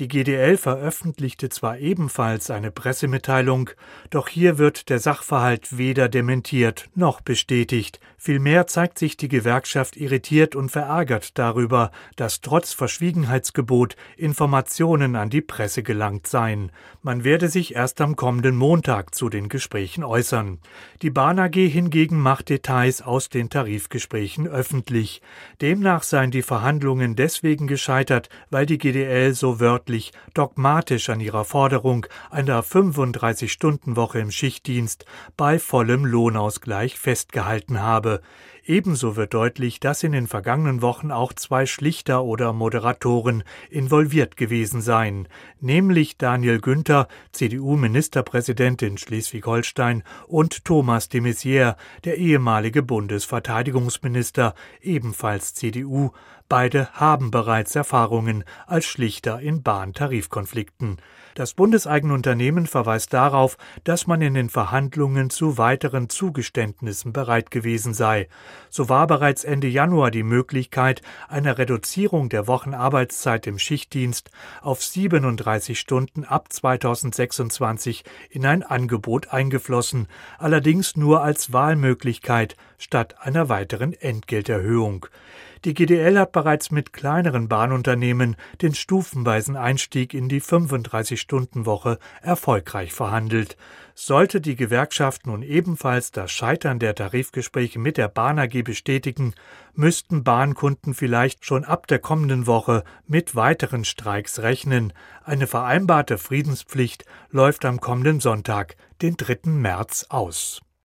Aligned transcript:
Die 0.00 0.08
GDL 0.08 0.56
veröffentlichte 0.56 1.50
zwar 1.50 1.78
ebenfalls 1.78 2.50
eine 2.50 2.72
Pressemitteilung, 2.72 3.70
doch 4.10 4.26
hier 4.26 4.58
wird 4.58 4.88
der 4.88 4.98
Sachverhalt 4.98 5.78
weder 5.78 6.08
dementiert 6.08 6.90
noch 6.96 7.20
bestätigt. 7.20 8.00
Vielmehr 8.18 8.66
zeigt 8.66 8.98
sich 8.98 9.16
die 9.16 9.28
Gewerkschaft 9.28 9.96
irritiert 9.96 10.56
und 10.56 10.70
verärgert 10.70 11.38
darüber, 11.38 11.92
dass 12.16 12.40
trotz 12.40 12.72
Verschwiegenheitsgebot 12.72 13.94
Informationen 14.16 15.14
an 15.14 15.30
die 15.30 15.42
Presse 15.42 15.84
gelangt 15.84 16.26
seien. 16.26 16.72
Man 17.02 17.22
werde 17.22 17.48
sich 17.48 17.76
erst 17.76 18.00
am 18.00 18.16
kommenden 18.16 18.56
Montag 18.56 19.14
zu 19.14 19.28
den 19.28 19.48
Gesprächen 19.48 20.02
äußern. 20.02 20.58
Die 21.02 21.10
Bahn 21.10 21.38
AG 21.38 21.54
hingegen 21.54 22.18
macht 22.18 22.48
Details 22.48 23.00
aus 23.00 23.28
den 23.28 23.48
Tarifgesprächen 23.48 24.48
öffentlich. 24.48 25.22
Demnach 25.60 26.02
seien 26.02 26.32
die 26.32 26.42
Verhandlungen 26.42 27.14
deswegen 27.14 27.68
gescheitert, 27.68 28.28
weil 28.50 28.66
die 28.66 28.78
GDL 28.78 29.34
so 29.34 29.60
wörtlich 29.60 29.83
wörtlich 29.84 30.12
dogmatisch 30.32 31.10
an 31.10 31.20
ihrer 31.20 31.44
Forderung 31.44 32.06
einer 32.30 32.62
35-Stunden-Woche 32.64 34.18
im 34.18 34.30
Schichtdienst 34.30 35.04
bei 35.36 35.58
vollem 35.58 36.06
Lohnausgleich 36.06 36.98
festgehalten 36.98 37.82
habe. 37.82 38.22
Ebenso 38.66 39.14
wird 39.16 39.34
deutlich, 39.34 39.78
dass 39.78 40.02
in 40.02 40.12
den 40.12 40.26
vergangenen 40.26 40.80
Wochen 40.80 41.10
auch 41.10 41.34
zwei 41.34 41.66
Schlichter 41.66 42.24
oder 42.24 42.54
Moderatoren 42.54 43.44
involviert 43.68 44.38
gewesen 44.38 44.80
seien, 44.80 45.28
nämlich 45.60 46.16
Daniel 46.16 46.62
Günther, 46.62 47.08
CDU-Ministerpräsident 47.32 48.80
in 48.80 48.96
Schleswig-Holstein, 48.96 50.02
und 50.28 50.64
Thomas 50.64 51.10
de 51.10 51.20
Maizière, 51.20 51.76
der 52.04 52.16
ehemalige 52.16 52.82
Bundesverteidigungsminister, 52.82 54.54
ebenfalls 54.80 55.52
CDU. 55.52 56.12
Beide 56.48 56.90
haben 56.92 57.30
bereits 57.30 57.74
Erfahrungen 57.74 58.44
als 58.66 58.86
Schlichter 58.86 59.40
in 59.40 59.62
Bahntarifkonflikten. 59.62 60.98
Das 61.34 61.54
bundeseigene 61.54 62.14
Unternehmen 62.14 62.66
verweist 62.66 63.12
darauf, 63.12 63.56
dass 63.82 64.06
man 64.06 64.22
in 64.22 64.34
den 64.34 64.50
Verhandlungen 64.50 65.30
zu 65.30 65.58
weiteren 65.58 66.08
Zugeständnissen 66.08 67.12
bereit 67.12 67.50
gewesen 67.50 67.92
sei. 67.92 68.28
So 68.70 68.88
war 68.88 69.06
bereits 69.06 69.44
Ende 69.44 69.68
Januar 69.68 70.10
die 70.10 70.22
Möglichkeit 70.22 71.02
einer 71.28 71.58
Reduzierung 71.58 72.28
der 72.28 72.46
Wochenarbeitszeit 72.46 73.46
im 73.46 73.58
Schichtdienst 73.58 74.30
auf 74.62 74.82
37 74.82 75.78
Stunden 75.78 76.24
ab 76.24 76.52
2026 76.52 78.04
in 78.30 78.46
ein 78.46 78.62
Angebot 78.62 79.32
eingeflossen, 79.32 80.08
allerdings 80.38 80.96
nur 80.96 81.22
als 81.22 81.52
Wahlmöglichkeit 81.52 82.56
statt 82.78 83.16
einer 83.20 83.48
weiteren 83.48 83.92
Entgelterhöhung. 83.92 85.06
Die 85.64 85.72
GDL 85.72 86.18
hat 86.18 86.32
bereits 86.32 86.70
mit 86.70 86.92
kleineren 86.92 87.48
Bahnunternehmen 87.48 88.36
den 88.60 88.74
stufenweisen 88.74 89.56
Einstieg 89.56 90.12
in 90.12 90.28
die 90.28 90.42
35-Stunden-Woche 90.42 91.98
erfolgreich 92.20 92.92
verhandelt. 92.92 93.56
Sollte 93.94 94.42
die 94.42 94.56
Gewerkschaft 94.56 95.26
nun 95.26 95.42
ebenfalls 95.42 96.10
das 96.10 96.30
Scheitern 96.30 96.78
der 96.78 96.94
Tarifgespräche 96.94 97.78
mit 97.78 97.96
der 97.96 98.08
Bahn 98.08 98.38
AG 98.38 98.62
bestätigen, 98.62 99.32
müssten 99.72 100.22
Bahnkunden 100.22 100.92
vielleicht 100.92 101.46
schon 101.46 101.64
ab 101.64 101.86
der 101.86 101.98
kommenden 101.98 102.46
Woche 102.46 102.84
mit 103.06 103.34
weiteren 103.34 103.86
Streiks 103.86 104.40
rechnen. 104.40 104.92
Eine 105.24 105.46
vereinbarte 105.46 106.18
Friedenspflicht 106.18 107.06
läuft 107.30 107.64
am 107.64 107.80
kommenden 107.80 108.20
Sonntag, 108.20 108.76
den 109.00 109.16
3. 109.16 109.48
März, 109.50 110.06
aus. 110.10 110.60